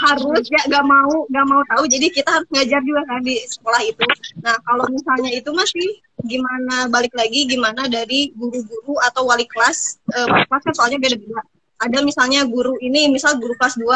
harus. 0.00 0.44
Ya 0.48 0.62
gak 0.68 0.84
mau 0.84 1.28
gak 1.28 1.46
mau 1.46 1.62
tahu. 1.68 1.84
Jadi 1.86 2.06
kita 2.12 2.30
harus 2.32 2.48
ngajar 2.48 2.80
juga 2.84 3.02
kan 3.04 3.20
di 3.20 3.36
sekolah 3.44 3.80
itu. 3.84 4.04
Nah 4.40 4.56
kalau 4.64 4.84
misalnya 4.88 5.30
itu 5.32 5.50
masih 5.52 5.88
gimana 6.24 6.88
balik 6.92 7.12
lagi 7.16 7.48
gimana 7.48 7.88
dari 7.88 8.32
guru-guru 8.36 9.00
atau 9.04 9.24
wali 9.24 9.48
kelas 9.48 10.00
eh, 10.12 10.28
kelas 10.28 10.62
kan 10.64 10.74
soalnya 10.74 10.98
beda-beda. 11.00 11.40
Ada 11.80 12.04
misalnya 12.04 12.44
guru 12.44 12.76
ini 12.84 13.08
misal 13.08 13.40
guru 13.40 13.56
kelas 13.56 13.80
2 13.80 13.88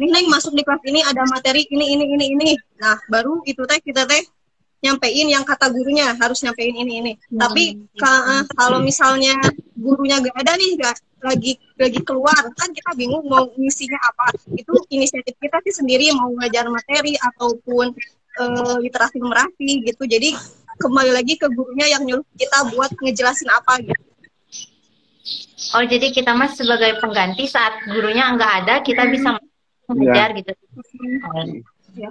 ini 0.00 0.08
neng 0.08 0.28
masuk 0.30 0.56
di 0.56 0.62
kelas 0.64 0.80
ini 0.86 1.00
ada 1.04 1.26
materi 1.28 1.66
ini 1.68 1.96
ini 1.96 2.04
ini 2.16 2.26
ini. 2.36 2.50
Nah 2.80 2.96
baru 3.12 3.44
itu 3.44 3.60
teh 3.68 3.80
kita 3.82 4.08
teh 4.08 4.24
nyampein 4.80 5.28
yang 5.28 5.44
kata 5.44 5.68
gurunya 5.68 6.16
harus 6.16 6.40
nyampein 6.40 6.72
ini 6.72 6.92
ini. 7.04 7.12
Hmm. 7.12 7.36
tapi 7.36 7.64
ka, 8.00 8.44
kalau 8.56 8.80
misalnya 8.80 9.36
gurunya 9.76 10.20
gak 10.24 10.36
ada 10.40 10.56
nih 10.56 10.80
gak 10.80 10.96
lagi 11.20 11.52
lagi 11.76 12.00
keluar 12.00 12.40
kan 12.56 12.68
kita 12.72 12.90
bingung 12.96 13.24
mau 13.28 13.44
ngisinya 13.56 14.00
apa 14.00 14.32
itu 14.56 14.72
inisiatif 14.88 15.36
kita 15.36 15.60
sih 15.68 15.74
sendiri 15.84 16.10
mau 16.16 16.32
ngajar 16.40 16.64
materi 16.72 17.16
ataupun 17.20 17.92
uh, 18.40 18.76
literasi 18.80 19.20
numerasi 19.20 19.84
gitu 19.84 20.08
jadi 20.08 20.32
kembali 20.80 21.12
lagi 21.12 21.36
ke 21.36 21.46
gurunya 21.52 21.92
yang 21.92 22.02
nyuruh 22.08 22.24
kita 22.36 22.72
buat 22.72 22.90
ngejelasin 23.04 23.50
apa 23.52 23.72
gitu 23.84 24.04
oh 25.76 25.84
jadi 25.84 26.06
kita 26.10 26.32
mas 26.32 26.56
sebagai 26.56 26.98
pengganti 26.98 27.44
saat 27.44 27.84
gurunya 27.84 28.32
nggak 28.32 28.52
ada 28.64 28.74
kita 28.80 29.04
bisa 29.12 29.36
iya. 29.36 29.44
mengajar 29.88 30.28
ya. 30.32 30.36
gitu 30.40 30.52
oh. 30.56 31.44
ya 31.94 32.10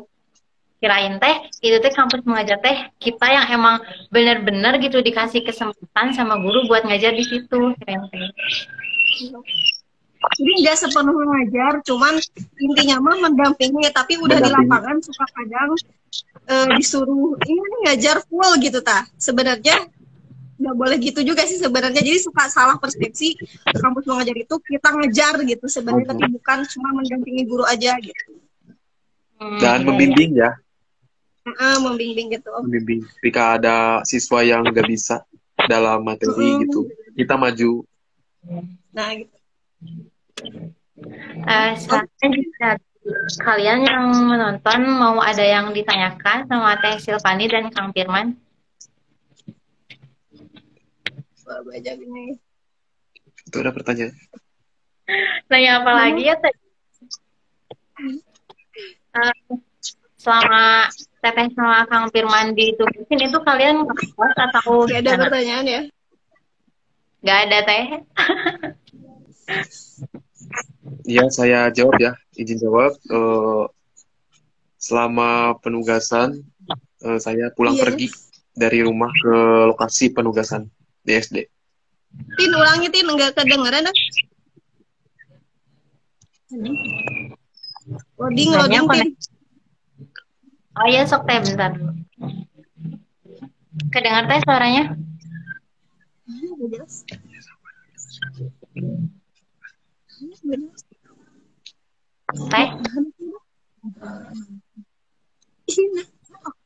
kirain 0.79 1.19
teh 1.19 1.35
itu 1.59 1.75
teh 1.83 1.91
kampus 1.91 2.23
mengajar 2.23 2.55
teh 2.63 2.87
kita 3.03 3.27
yang 3.27 3.45
emang 3.51 3.83
bener-bener 4.07 4.79
gitu 4.79 5.03
dikasih 5.03 5.43
kesempatan 5.43 6.15
sama 6.15 6.39
guru 6.39 6.71
buat 6.71 6.87
ngajar 6.87 7.11
di 7.11 7.25
situ 7.27 7.75
kirain 7.83 8.07
teh 8.07 8.31
jadi 10.19 10.51
nggak 10.63 10.77
sepenuhnya 10.77 11.25
ngajar 11.31 11.73
cuman 11.87 12.13
intinya 12.59 12.97
mah 12.99 13.17
mendampingi 13.27 13.87
tapi 13.95 14.19
udah 14.19 14.37
di 14.39 14.49
lapangan 14.51 14.99
suka 14.99 15.25
kadang 15.31 15.71
e, 16.43 16.55
disuruh 16.75 17.39
ini 17.47 17.75
ngajar 17.87 18.19
full 18.27 18.51
gitu 18.59 18.83
ta 18.83 19.07
sebenarnya 19.15 19.87
nggak 20.59 20.75
boleh 20.75 20.97
gitu 20.99 21.23
juga 21.23 21.47
sih 21.47 21.55
sebenarnya. 21.55 22.03
Jadi 22.03 22.19
suka 22.19 22.51
salah 22.51 22.75
persepsi 22.75 23.39
kampus 23.79 24.03
mengajar 24.03 24.35
itu 24.35 24.55
kita 24.59 24.91
ngejar 24.91 25.39
gitu 25.47 25.65
sebenarnya 25.71 26.11
tapi 26.11 26.27
bukan 26.35 26.67
cuma 26.67 26.89
mendampingi 26.99 27.47
guru 27.47 27.63
aja 27.63 27.95
gitu. 27.95 28.43
Hmm, 29.39 29.55
dan 29.63 29.79
iya, 29.79 29.87
membimbing 29.87 30.31
ya. 30.35 30.51
Heeh, 31.47 31.75
membimbing 31.79 32.27
gitu. 32.35 32.51
Membimbing. 32.59 33.07
Jika 33.23 33.55
ada 33.55 34.03
siswa 34.03 34.43
yang 34.43 34.67
nggak 34.67 34.83
bisa 34.83 35.23
dalam 35.63 36.03
materi 36.03 36.55
Mm-mm. 36.55 36.61
gitu 36.67 36.79
kita 37.15 37.35
maju 37.35 37.83
nah 38.95 39.09
gitu. 39.13 39.35
Eh, 41.49 41.71
selanjutnya 41.79 42.29
jika 42.35 42.69
kalian 43.41 43.79
yang 43.87 44.05
menonton 44.11 44.79
mau 44.99 45.17
ada 45.23 45.41
yang 45.41 45.71
ditanyakan 45.71 46.45
sama 46.45 46.75
Teh 46.83 46.99
Silvani 46.99 47.47
dan 47.47 47.71
Kang 47.71 47.95
Firman. 47.95 48.35
Baca 51.49 51.91
gini. 51.97 52.37
Itu 53.47 53.57
ada 53.63 53.73
pertanyaan. 53.73 54.13
Nanya 55.49 55.81
apa 55.81 55.91
lagi 55.95 56.21
ya 56.29 56.35
Teh? 56.37 56.55
Eh, 59.09 59.37
selama 60.19 60.91
Teteh 61.23 61.47
sama 61.57 61.87
Kang 61.89 62.13
Firman 62.13 62.53
ditugasin 62.53 63.25
itu 63.25 63.39
kalian 63.41 63.87
ngekos 63.87 64.35
atau 64.37 64.85
Oke, 64.85 64.99
ada 64.99 65.17
pertanyaan 65.17 65.65
ya? 65.65 65.81
Nggak 67.25 67.39
ada 67.49 67.57
Teh? 67.65 67.85
Iya, 71.05 71.25
saya 71.29 71.59
jawab 71.73 71.97
ya. 71.99 72.11
Izin 72.37 72.59
jawab. 72.61 72.93
Eh, 73.09 73.65
selama 74.79 75.59
penugasan, 75.59 76.45
eh, 77.03 77.19
saya 77.19 77.51
pulang 77.53 77.75
Iya. 77.75 77.83
pergi 77.85 78.07
dari 78.55 78.79
rumah 78.83 79.11
ke 79.11 79.35
lokasi 79.71 80.11
penugasan 80.11 80.67
di 81.03 81.11
SD. 81.15 81.37
Tin 82.37 82.51
ulangi 82.51 82.89
Tin 82.89 83.05
nggak 83.05 83.37
kedengeran 83.37 83.85
ah. 83.85 83.95
Loading 88.17 88.49
loading 88.57 88.85
Tin 88.89 89.09
Oh 90.79 90.87
iya 90.87 91.03
sok 91.03 91.27
Teh 91.27 91.37
bentar. 91.43 91.75
Kedengar 93.91 94.23
Teh 94.31 94.39
suaranya? 94.47 94.95
Udah 96.29 96.67
jelas. 96.71 97.03
Teh? 102.49 102.67
Ini 105.69 106.01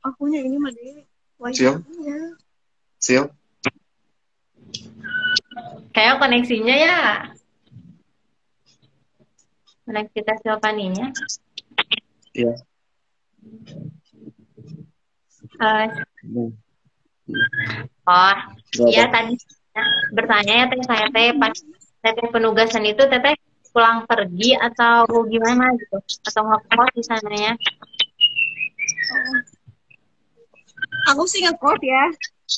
akunya 0.04 0.40
ini 0.44 0.56
mah 0.60 0.72
deh. 0.72 1.04
Siap. 1.52 1.76
Sil, 3.04 3.28
Kayak 5.92 6.24
koneksinya 6.24 6.76
ya. 6.76 6.98
Koneksitas 9.84 10.40
Silvaninya. 10.40 11.12
Iya. 12.32 12.54
Eh, 15.60 15.88
Hmm. 16.24 16.56
oh, 18.08 18.36
iya 18.88 19.12
tadi 19.12 19.36
ya, 19.76 19.84
bertanya 20.16 20.54
ya 20.64 20.66
teh 20.72 20.80
saya 20.88 21.08
teh 21.12 21.36
pas 21.36 21.52
teteh 22.04 22.28
penugasan 22.32 22.88
itu 22.88 23.04
teteh 23.04 23.36
pulang 23.74 24.06
pergi 24.06 24.54
atau 24.54 25.04
gimana 25.26 25.74
gitu 25.82 25.98
atau 26.30 26.42
ngekos 26.46 26.90
di 26.94 27.04
sananya 27.04 27.54
Aku 31.12 31.28
sih 31.28 31.44
ngekos 31.44 31.82
ya. 31.84 32.04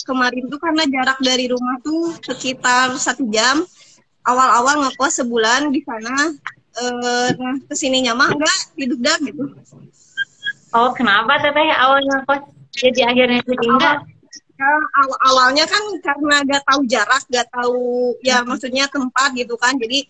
Kemarin 0.06 0.46
tuh 0.52 0.60
karena 0.62 0.84
jarak 0.86 1.18
dari 1.24 1.50
rumah 1.50 1.80
tuh 1.82 2.14
sekitar 2.22 2.94
satu 3.00 3.26
jam. 3.32 3.64
Awal-awal 4.26 4.86
ngekos 4.86 5.24
sebulan 5.24 5.74
di 5.74 5.82
sana. 5.82 6.36
Eh, 6.76 7.30
nah 7.40 7.56
ke 7.72 7.74
sininya 7.74 8.12
mah 8.12 8.36
enggak 8.36 8.58
hidup 8.76 9.00
gitu. 9.24 9.48
oh 10.76 10.92
kenapa 10.92 11.40
teteh 11.40 11.72
awalnya 11.72 12.20
ngekos 12.20 12.52
jadi 12.76 13.02
akhirnya 13.08 13.40
jadi 13.48 13.68
enggak 13.72 13.98
Ya, 14.56 14.72
aw- 15.04 15.20
awalnya 15.32 15.68
kan 15.68 15.84
karena 16.00 16.40
gak 16.48 16.64
tahu 16.64 16.88
jarak, 16.88 17.24
gak 17.28 17.44
tahu 17.52 18.16
ya 18.24 18.40
maksudnya 18.40 18.88
tempat 18.88 19.36
gitu 19.36 19.60
kan. 19.60 19.76
Jadi 19.76 20.08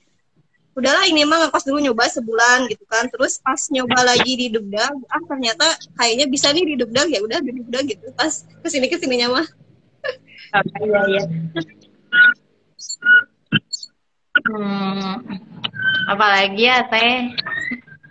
udahlah 0.75 1.07
ini 1.07 1.23
mah 1.23 1.47
ngekos 1.47 1.63
dulu 1.65 1.79
nyoba 1.79 2.11
sebulan 2.11 2.67
gitu 2.67 2.83
kan. 2.85 3.07
Terus 3.07 3.39
pas 3.39 3.59
nyoba 3.71 3.99
lagi 4.03 4.31
di 4.35 4.47
Dugdag, 4.51 4.95
ah 5.07 5.21
ternyata 5.23 5.67
kayaknya 5.95 6.25
bisa 6.27 6.51
nih 6.51 6.63
di 6.67 6.75
Dugdag 6.77 7.07
ya 7.09 7.19
udah 7.23 7.39
di 7.39 7.51
Dugdag 7.63 7.83
gitu. 7.87 8.11
Pas 8.13 8.43
ke 8.43 8.67
sini 8.67 8.91
ke 8.91 8.99
sininya 8.99 9.39
mah. 9.39 9.47
Oh, 10.55 10.63
iya 10.87 10.99
iya 11.09 11.23
hmm, 14.45 15.11
apalagi 16.11 16.63
ya 16.63 16.85
teh 16.87 17.33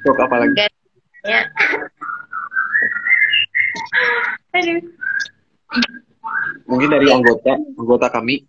Sok 0.05 0.19
apa 0.21 0.35
lagi? 0.45 0.53
Enggak 0.53 0.71
ya 1.25 1.41
aduh 4.55 4.81
Mungkin 6.65 6.89
dari 6.89 7.13
anggota, 7.13 7.53
anggota 7.77 8.09
kami. 8.09 8.49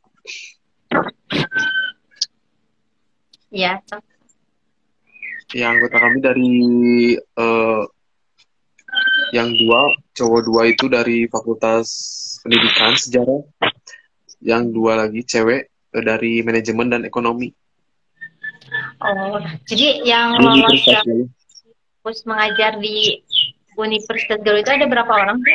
Ya 3.56 3.80
sok. 3.88 4.04
Ya, 5.56 5.72
anggota 5.72 5.98
kami 6.02 6.20
dari 6.20 6.54
eh, 7.16 7.84
yang 9.32 9.50
dua, 9.56 9.82
cowok 10.18 10.42
dua 10.44 10.62
itu 10.68 10.92
dari 10.92 11.30
Fakultas 11.32 11.88
Pendidikan 12.44 12.98
Sejarah. 13.00 13.42
Yang 14.44 14.64
dua 14.76 15.06
lagi 15.06 15.22
cewek 15.24 15.72
eh, 15.72 16.04
dari 16.04 16.44
Manajemen 16.44 16.92
dan 16.92 17.02
Ekonomi. 17.08 17.50
oh 19.00 19.38
jadi 19.70 20.02
yang 20.02 20.42
lolos 20.42 20.82
kampus 20.84 22.26
mengajar 22.26 22.82
di 22.82 23.22
Universitas 23.78 24.42
Galuh 24.42 24.64
itu 24.64 24.72
ada 24.72 24.88
berapa 24.90 25.10
orang 25.10 25.38
sih? 25.44 25.54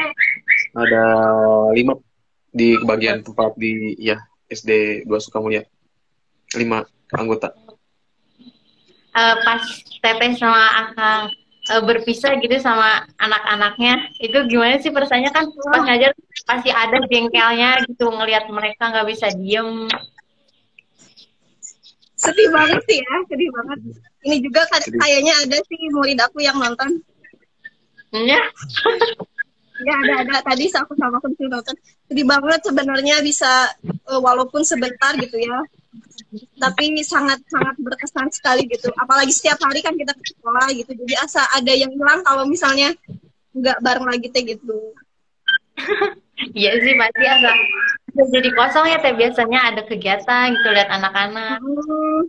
Ada 0.77 1.05
lima 1.75 1.99
di 2.51 2.79
bagian 2.83 3.23
tempat 3.27 3.55
di 3.59 3.99
ya 3.99 4.19
SD 4.47 5.05
2 5.07 5.25
Sukamulya. 5.25 5.63
Lima 6.59 6.83
anggota. 7.15 7.55
Eh, 9.11 9.37
pas 9.43 9.63
Teteh 9.99 10.33
sama 10.39 10.65
Akang 10.87 11.35
eh, 11.67 11.83
berpisah 11.83 12.39
gitu 12.39 12.55
sama 12.63 13.03
anak-anaknya 13.19 14.15
itu 14.23 14.39
gimana 14.47 14.79
sih 14.79 14.95
perasaannya 14.95 15.35
kan 15.35 15.51
pas 15.51 15.83
ngajar 15.83 16.15
pasti 16.47 16.71
ada 16.71 17.03
jengkelnya 17.11 17.91
gitu 17.91 18.07
ngelihat 18.07 18.47
mereka 18.55 18.95
nggak 18.95 19.09
bisa 19.11 19.27
diem 19.35 19.91
Sedih 22.21 22.53
banget 22.53 22.85
sih 22.85 23.01
ya, 23.01 23.15
sedih 23.33 23.49
banget. 23.49 23.79
Ini 24.29 24.37
juga 24.45 24.61
kayaknya 24.69 25.33
ada 25.41 25.57
sih 25.65 25.81
murid 25.89 26.21
aku 26.21 26.45
yang 26.45 26.61
nonton. 26.61 27.01
ya 28.13 28.37
Ya 29.81 29.95
ada 30.05 30.15
ada 30.29 30.37
tadi 30.45 30.69
aku 30.69 30.93
sama 31.01 31.17
aku 31.17 31.33
nonton. 31.49 31.73
Sedih 32.13 32.29
banget 32.29 32.61
sebenarnya 32.61 33.25
bisa 33.25 33.73
eh, 33.89 34.21
walaupun 34.21 34.61
sebentar 34.69 35.17
gitu 35.17 35.41
ya. 35.41 35.65
Tapi 36.63 37.03
sangat 37.03 37.43
sangat 37.51 37.75
berkesan 37.83 38.31
sekali 38.31 38.67
gitu. 38.71 38.95
Apalagi 38.95 39.35
setiap 39.35 39.59
hari 39.67 39.83
kan 39.83 39.99
kita 39.99 40.15
ke 40.15 40.25
sekolah 40.31 40.71
gitu. 40.71 40.95
Jadi 40.95 41.15
asa 41.19 41.43
ada 41.51 41.73
yang 41.75 41.91
hilang 41.91 42.23
kalau 42.23 42.47
misalnya 42.47 42.95
nggak 43.51 43.79
bareng 43.83 44.07
lagi 44.07 44.27
teh 44.31 44.45
gitu. 44.47 44.95
iya 46.59 46.77
sih 46.79 46.95
pasti 46.95 47.25
agak 47.25 47.57
jadi 48.31 48.51
kosong 48.53 48.87
ya 48.91 48.99
teh 49.01 49.15
biasanya 49.17 49.59
ada 49.73 49.83
kegiatan 49.87 50.53
gitu 50.55 50.69
lihat 50.71 50.91
anak-anak 50.93 51.59
Hmm. 51.61 52.29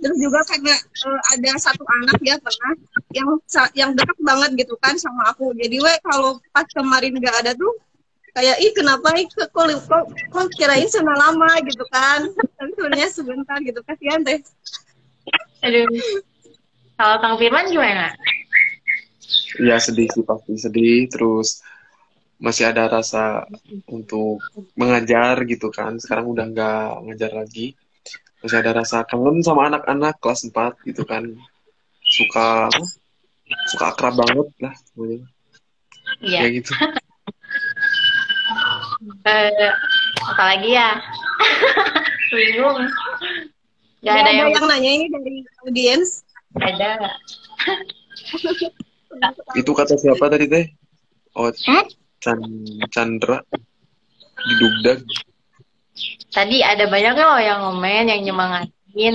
Terus 0.00 0.16
juga 0.16 0.40
karena 0.48 0.72
eh, 0.80 1.20
ada 1.36 1.50
satu 1.60 1.84
anak 1.84 2.18
ya 2.24 2.36
pernah 2.40 2.72
yang 3.12 3.28
yang 3.76 3.90
dekat 3.92 4.16
banget 4.24 4.64
gitu 4.64 4.74
kan 4.80 4.96
sama 4.96 5.28
aku. 5.28 5.52
Jadi 5.60 5.76
we 5.76 5.92
kalau 6.00 6.40
pas 6.56 6.64
kemarin 6.72 7.12
nggak 7.20 7.36
ada 7.44 7.52
tuh 7.52 7.76
kayak 8.34 8.56
ih 8.62 8.72
kenapa 8.72 9.08
ih 9.18 9.26
kok 9.28 9.50
kok, 9.52 10.04
kok, 10.06 10.46
kirain 10.54 10.86
sana 10.86 11.14
lama 11.14 11.50
gitu 11.66 11.84
kan. 11.90 12.26
Tapi 12.30 12.70
sebenarnya 12.76 13.08
sebentar 13.10 13.58
gitu 13.62 13.80
kasihan 13.84 14.22
teh. 14.22 14.40
aduh 15.60 15.86
kalau 16.96 17.16
Kang 17.20 17.36
Firman 17.36 17.68
gimana 17.68 18.16
Ya 19.60 19.76
sedih 19.80 20.08
sih 20.12 20.24
pasti 20.24 20.56
sedih. 20.56 21.08
Terus 21.08 21.64
masih 22.40 22.72
ada 22.72 22.88
rasa 22.88 23.44
untuk 23.88 24.40
mengajar 24.76 25.44
gitu 25.44 25.68
kan. 25.72 25.96
Sekarang 26.00 26.32
udah 26.32 26.48
nggak 26.48 26.90
ngajar 27.08 27.32
lagi. 27.36 27.76
Masih 28.40 28.56
ada 28.64 28.72
rasa 28.84 29.04
kangen 29.04 29.44
sama 29.44 29.68
anak-anak 29.68 30.16
kelas 30.20 30.48
4 30.48 30.80
gitu 30.88 31.04
kan. 31.04 31.24
Suka 32.04 32.68
apa? 32.68 32.84
Suka 33.68 33.84
akrab 33.92 34.14
banget 34.16 34.48
lah. 34.62 34.74
iya 36.20 36.40
Kayak 36.46 36.52
gitu. 36.64 36.72
Eh, 39.00 39.72
apalagi 40.28 40.76
ya 40.76 41.00
bingung 42.36 42.84
nggak 42.84 44.12
Nggak 44.12 44.16
ada 44.20 44.32
yang 44.32 44.48
yang 44.52 44.66
nanya 44.68 44.90
ini 44.92 45.06
dari 45.08 45.34
audiens. 45.64 46.24
ada 46.60 47.16
Itu 49.56 49.72
kata 49.72 49.96
siapa 49.96 50.28
tadi 50.28 50.44
teh? 50.48 50.64
Oh? 51.32 51.48
Chan 52.20 52.40
Chandra 52.92 53.40
di 54.40 54.54
Dugdag. 54.60 55.00
tadi 56.32 56.60
ada 56.64 56.88
banyak 56.88 57.14
loh 57.16 57.40
yang 57.40 57.58
ngomen, 57.64 58.04
yang 58.08 58.20
nyemangatin. 58.24 59.14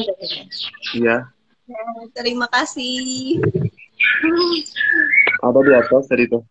Iya. 0.93 1.29
Ya, 1.65 1.85
terima 2.13 2.45
kasih. 2.49 3.41
Ada 5.41 5.59
di 5.65 5.71
atas 5.73 6.03
tadi 6.09 6.25
tuh. 6.29 6.45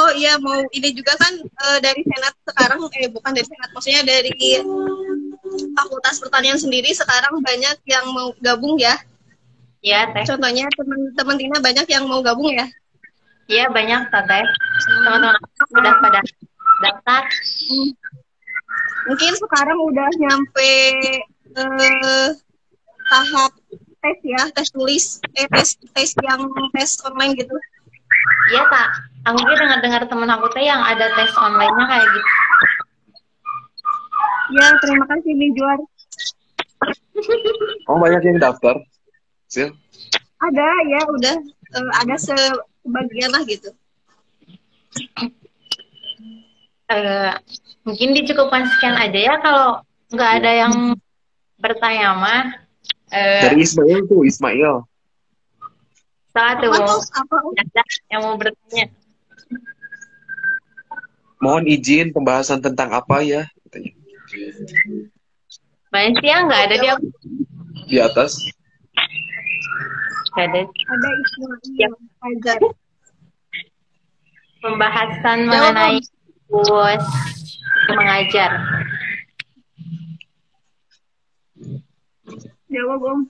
Oh 0.00 0.10
iya 0.16 0.40
mau 0.40 0.64
ini 0.72 0.96
juga 0.96 1.12
kan 1.20 1.32
eh, 1.44 1.78
dari 1.84 2.00
senat 2.08 2.32
sekarang 2.48 2.80
eh 2.96 3.10
bukan 3.12 3.36
dari 3.36 3.44
senat 3.44 3.68
maksudnya 3.76 4.00
dari 4.00 4.32
Fakultas 5.76 6.16
Pertanian 6.22 6.56
sendiri 6.56 6.88
sekarang 6.94 7.42
banyak 7.44 7.76
yang 7.84 8.06
mau 8.16 8.32
gabung 8.40 8.80
ya. 8.80 8.96
Iya, 9.80 10.12
Teh. 10.12 10.24
Contohnya 10.28 10.68
teman-teman 10.76 11.36
Tina 11.40 11.58
banyak 11.58 11.86
yang 11.88 12.04
mau 12.04 12.20
gabung 12.20 12.52
ya. 12.52 12.68
Iya, 13.48 13.72
banyak, 13.72 14.12
Teh. 14.12 14.44
Teman-teman 14.84 15.36
aku 15.40 15.72
udah 15.80 15.94
pada 16.04 16.20
daftar. 16.84 17.22
Mungkin 19.08 19.32
sekarang 19.40 19.78
udah 19.80 20.10
nyampe 20.20 20.72
eh, 21.56 22.28
tahap 23.08 23.52
tes 24.00 24.18
ya, 24.24 24.42
tes 24.52 24.68
tulis, 24.72 25.04
eh 25.36 25.48
tes 25.48 25.76
tes 25.76 26.10
yang 26.24 26.40
tes 26.76 26.90
online 27.04 27.32
gitu. 27.36 27.56
Iya, 28.52 28.64
Kak. 28.68 29.09
Aku 29.20 29.36
juga 29.36 29.54
dengar-dengar 29.60 30.02
temen 30.08 30.30
aku 30.32 30.46
teh 30.56 30.64
yang 30.64 30.80
ada 30.80 31.12
tes 31.12 31.32
online-nya 31.36 31.84
kayak 31.84 32.06
gitu. 32.08 32.30
Ya, 34.50 34.66
terima 34.80 35.04
kasih 35.06 35.32
nih 35.36 35.50
Juar. 35.54 35.78
Oh 37.86 38.00
banyak 38.00 38.22
yang 38.24 38.38
daftar. 38.40 38.80
Sil. 39.50 39.70
Ada 40.40 40.68
ya, 40.88 41.00
udah 41.04 41.36
eh, 41.52 41.90
ada 42.00 42.14
sebagian 42.16 43.30
lah 43.30 43.42
gitu. 43.44 43.70
Eh, 46.90 47.32
mungkin 47.86 48.08
dicukupkan 48.16 48.66
sekian 48.66 48.96
aja 48.98 49.20
ya 49.20 49.34
kalau 49.38 49.84
nggak 50.10 50.30
ada 50.42 50.50
yang 50.66 50.74
bertanya 51.60 52.16
mah. 52.16 52.42
Eh, 53.12 53.42
Dari 53.46 53.62
Ismail 53.62 54.08
tuh, 54.08 54.24
Ismail. 54.24 54.86
satu 56.30 56.70
yang 58.10 58.22
mau 58.22 58.34
bertanya. 58.38 58.86
Mohon 61.40 61.64
izin 61.72 62.12
pembahasan 62.12 62.60
tentang 62.60 62.92
apa 62.92 63.24
ya? 63.24 63.48
Katanya. 63.64 63.92
Yang 66.20 66.42
nggak 66.46 66.62
ada 66.68 66.76
di 66.76 66.86
aku. 66.92 67.06
Di 67.88 67.96
atas. 67.96 68.36
Nggak 70.36 70.46
ada. 70.52 70.60
Ada 70.68 71.08
Ismail 71.24 71.92
Fajar. 72.20 72.60
Pembahasan 74.60 75.38
Jawab, 75.48 75.52
mengenai 75.72 75.98
bos 76.52 77.04
mengajar. 77.88 78.50
Jawab 82.68 83.00
Om. 83.00 83.20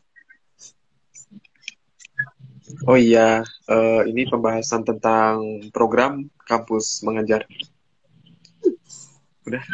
Oh 2.90 2.98
iya, 2.98 3.46
eh, 3.70 4.00
ini 4.10 4.26
pembahasan 4.26 4.82
tentang 4.82 5.62
program 5.70 6.26
kampus 6.42 7.06
mengajar. 7.06 7.46
Udah. 9.50 9.64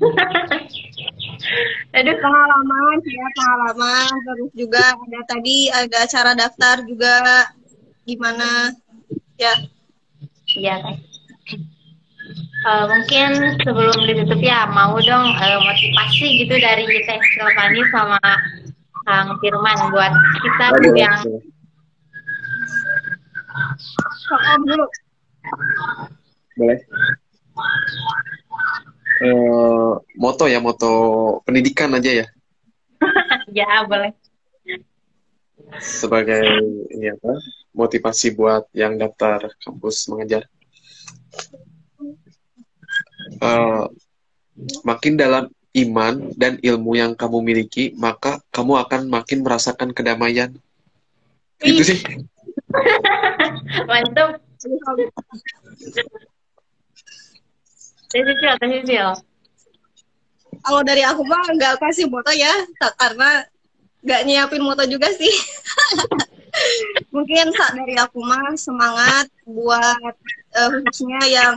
Aduh, 1.96 2.16
pengalaman 2.20 2.96
ya 3.04 3.26
pengalaman 3.36 4.12
terus 4.24 4.50
juga 4.56 4.84
ada 4.92 5.20
tadi 5.24 5.68
ada 5.72 6.00
cara 6.06 6.32
daftar 6.36 6.84
juga 6.84 7.48
gimana 8.04 8.72
ya 9.40 9.52
iya 10.56 10.80
kan. 10.84 10.96
Eh, 12.60 12.84
mungkin 12.92 13.56
sebelum 13.64 14.04
ditutup 14.04 14.40
ya 14.44 14.68
mau 14.68 14.96
dong 15.00 15.32
eh, 15.32 15.58
motivasi 15.64 16.44
gitu 16.44 16.54
dari 16.60 16.84
Teh 16.84 17.20
Silvani 17.36 17.82
sama 17.88 18.20
Kang 19.08 19.32
Firman 19.40 19.78
buat 19.90 20.12
kita 20.44 20.66
boleh, 20.76 20.92
yang 21.00 21.16
Om 24.30 24.62
dulu 24.68 24.86
Boleh. 26.60 26.78
Eh, 29.20 29.92
moto 30.16 30.48
ya, 30.48 30.64
moto 30.64 30.90
pendidikan 31.44 31.92
aja 31.92 32.24
ya. 32.24 32.26
ya 33.60 33.84
boleh. 33.84 34.16
Sebagai 35.76 36.40
ini 36.88 37.12
apa? 37.12 37.36
Motivasi 37.76 38.32
buat 38.32 38.72
yang 38.72 38.96
daftar 38.96 39.52
kampus 39.60 40.08
mengajar. 40.08 40.48
Eh, 43.44 43.84
makin 44.88 45.14
dalam 45.20 45.52
iman 45.76 46.32
dan 46.34 46.56
ilmu 46.64 46.96
yang 46.96 47.12
kamu 47.12 47.44
miliki, 47.44 47.92
maka 48.00 48.40
kamu 48.48 48.80
akan 48.88 49.12
makin 49.12 49.44
merasakan 49.44 49.92
kedamaian. 49.92 50.56
Itu 51.60 51.84
sih. 51.84 52.00
Mantap. 53.88 54.40
Teh 58.10 58.22
Sisil, 58.26 58.54
Teh 58.60 58.68
Sisil. 58.74 59.08
kalau 60.60 60.82
dari 60.84 61.02
aku 61.06 61.22
mah 61.24 61.40
nggak 61.56 61.78
kasih 61.80 62.10
moto 62.10 62.28
ya 62.34 62.52
ta- 62.76 62.92
karena 62.98 63.46
nggak 64.04 64.20
nyiapin 64.26 64.62
moto 64.64 64.82
juga 64.84 65.08
sih. 65.14 65.30
Mungkin 67.14 67.54
sak 67.54 67.78
dari 67.78 67.94
aku 67.94 68.18
mah 68.26 68.58
semangat 68.58 69.30
buat 69.46 70.14
eh, 70.58 70.68
khususnya 70.82 71.22
yang 71.30 71.56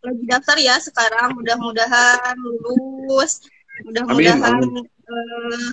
lagi 0.00 0.24
daftar 0.30 0.56
ya 0.56 0.78
sekarang 0.80 1.36
mudah-mudahan 1.36 2.36
lulus 2.38 3.44
mudah-mudahan 3.84 4.62
eh, 4.86 5.66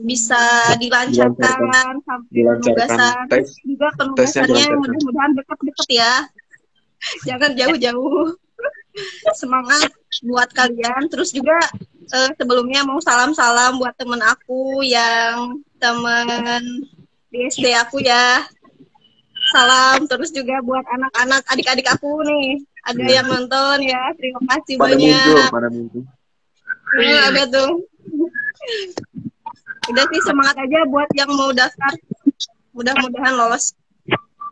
bisa 0.00 0.74
dilancarkan 0.80 2.00
sampai 2.02 2.32
penugasan. 2.64 3.26
juga 3.62 3.88
penugasannya 4.00 4.66
mudah-mudahan 4.80 5.32
dekat-dekat 5.36 5.88
ya. 5.92 6.12
Jangan 7.28 7.54
jauh-jauh 7.54 8.34
semangat 9.34 9.90
buat 10.24 10.48
kalian 10.52 11.06
terus 11.08 11.30
juga 11.30 11.54
eh, 12.10 12.30
sebelumnya 12.34 12.82
mau 12.82 12.98
salam-salam 12.98 13.78
buat 13.78 13.94
temen 13.94 14.18
aku 14.20 14.82
yang 14.82 15.58
temen 15.78 16.62
di 17.28 17.44
SD 17.46 17.70
aku 17.76 18.00
ya 18.00 18.42
salam 19.52 20.04
terus 20.08 20.32
juga 20.32 20.60
buat 20.60 20.84
anak-anak 20.84 21.42
adik-adik 21.48 21.88
aku 21.88 22.20
nih 22.24 22.60
ada 22.88 23.04
Iya. 23.04 23.14
yang 23.20 23.26
nonton 23.28 23.76
ya 23.84 24.02
terima 24.16 24.40
kasih 24.48 24.74
Pada 24.80 24.96
banyak 24.96 25.12
muncul, 25.12 25.44
pada 25.52 25.68
muncul. 25.68 26.02
Iya, 26.96 27.18
ada 27.28 27.42
tuh 27.52 27.70
udah 29.92 30.04
sih 30.08 30.20
semangat 30.24 30.56
aja 30.56 30.80
buat 30.88 31.08
yang 31.16 31.30
mau 31.32 31.52
daftar 31.52 31.92
mudah-mudahan 32.72 33.34
lolos 33.36 33.72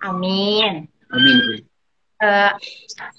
Amin. 0.04 0.84
Amin. 1.10 1.65
Eh, 2.16 2.52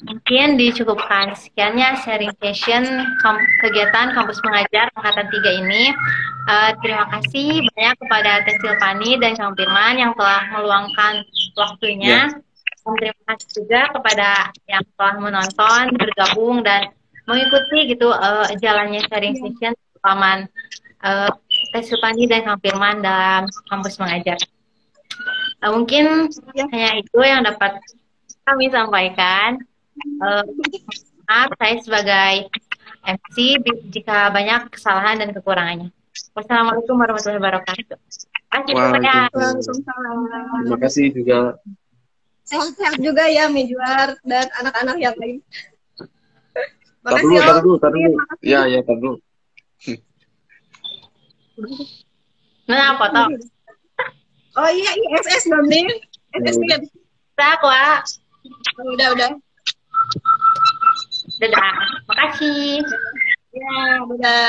mungkin 0.10 0.58
dicukupkan 0.58 1.38
sekiannya 1.38 2.02
sharing 2.02 2.34
session 2.42 2.82
kam- 3.22 3.46
kegiatan 3.62 4.10
kampus 4.18 4.42
mengajar 4.42 4.90
angkatan 4.98 5.30
3 5.30 5.52
ini. 5.54 5.94
Eh, 6.50 6.72
terima 6.82 7.06
kasih 7.14 7.62
banyak 7.78 7.96
kepada 8.02 8.32
Teh 8.42 8.58
Silvani 8.58 9.22
dan 9.22 9.38
Kang 9.38 9.54
Firman 9.54 10.02
yang 10.02 10.18
telah 10.18 10.50
meluangkan 10.50 11.22
waktunya. 11.54 12.26
Dan 12.34 12.42
terima 12.98 13.22
kasih 13.30 13.50
juga 13.54 13.82
kepada 13.94 14.30
yang 14.66 14.82
telah 14.98 15.16
menonton, 15.22 15.84
bergabung 15.94 16.66
dan 16.66 16.90
mengikuti 17.30 17.94
gitu 17.94 18.10
eh, 18.10 18.50
jalannya 18.58 19.06
sharing 19.06 19.38
session 19.38 19.78
pengalaman 20.02 20.50
eh, 21.06 21.30
Teh 21.70 21.84
Silvani 21.86 22.26
dan 22.26 22.50
Kang 22.50 22.58
Firman 22.66 23.06
dalam 23.06 23.46
kampus 23.70 24.02
mengajar. 24.02 24.42
Eh, 25.62 25.70
mungkin 25.70 26.34
Ya. 26.58 26.66
hanya 26.74 26.92
itu 26.98 27.20
yang 27.22 27.46
dapat 27.46 27.78
kami 28.48 28.72
sampaikan. 28.72 29.60
Eh, 30.00 30.44
maaf 31.28 31.52
saya 31.60 31.76
sebagai 31.84 32.34
MC 33.04 33.60
jika 33.92 34.32
banyak 34.32 34.72
kesalahan 34.72 35.20
dan 35.20 35.36
kekurangannya. 35.36 35.92
Wassalamualaikum 36.32 36.96
warahmatullahi 36.96 37.40
wabarakatuh. 37.44 38.00
Terima 38.64 39.00
kasih. 40.80 41.12
Terima 41.12 41.20
juga. 41.20 41.40
sehat-sehat 42.48 43.04
juga 43.04 43.28
ya 43.28 43.52
Mijuar 43.52 44.16
dan 44.24 44.48
anak-anak 44.64 44.98
yang 45.04 45.16
lain 45.20 45.44
Tar 47.08 47.24
dulu, 47.24 47.40
tar 47.40 47.58
dulu, 47.64 47.76
tar 47.80 47.92
dulu. 47.96 48.20
Ya, 48.44 48.68
ya, 48.68 48.84
tar 48.84 49.00
dulu. 49.00 49.16
Nah, 52.68 53.00
foto. 53.00 53.22
Oh 54.60 54.70
iya, 54.76 54.92
ISS 54.92 55.48
dong, 55.48 55.72
Din. 55.72 55.88
ISS 56.36 56.60
kan. 56.68 56.82
Bisa, 56.84 57.50
Wak. 57.64 58.00
Oh, 58.78 58.94
udah, 58.94 59.08
udah. 59.14 59.32
Dadah. 61.38 61.72
Makasih. 62.08 62.82
Ya, 63.54 63.78
udah. 64.06 64.48